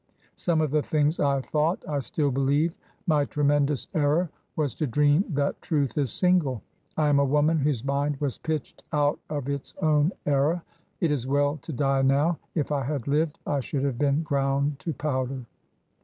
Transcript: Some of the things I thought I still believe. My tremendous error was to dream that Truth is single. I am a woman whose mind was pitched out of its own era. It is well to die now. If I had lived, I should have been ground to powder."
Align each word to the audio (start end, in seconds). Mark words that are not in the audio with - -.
Some 0.35 0.61
of 0.61 0.71
the 0.71 0.81
things 0.81 1.19
I 1.19 1.41
thought 1.41 1.85
I 1.87 1.99
still 1.99 2.31
believe. 2.31 2.73
My 3.05 3.23
tremendous 3.23 3.85
error 3.93 4.31
was 4.55 4.73
to 4.81 4.87
dream 4.87 5.23
that 5.29 5.61
Truth 5.61 5.95
is 5.95 6.11
single. 6.11 6.63
I 6.97 7.07
am 7.07 7.19
a 7.19 7.23
woman 7.23 7.59
whose 7.59 7.85
mind 7.85 8.17
was 8.19 8.39
pitched 8.39 8.83
out 8.91 9.19
of 9.29 9.47
its 9.47 9.75
own 9.79 10.11
era. 10.25 10.63
It 11.01 11.11
is 11.11 11.27
well 11.27 11.57
to 11.61 11.71
die 11.71 12.01
now. 12.01 12.39
If 12.55 12.71
I 12.71 12.83
had 12.83 13.07
lived, 13.07 13.37
I 13.45 13.59
should 13.59 13.83
have 13.83 13.99
been 13.99 14.23
ground 14.23 14.79
to 14.79 14.93
powder." 14.93 15.45